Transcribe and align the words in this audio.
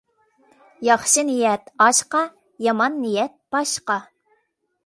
ياخشى 0.87 1.23
نىيەت 1.27 1.69
ئاشقا، 1.87 2.23
يامان 2.69 2.99
نىيەت 3.05 3.39
باشقا. 3.57 4.03